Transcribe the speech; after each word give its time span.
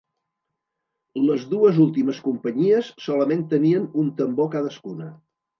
Les 1.25 1.43
dues 1.51 1.77
últimes 1.85 2.23
companyies 2.29 2.91
solament 3.09 3.47
tenien 3.55 3.89
un 4.05 4.11
tambor 4.23 4.55
cadascuna. 4.57 5.13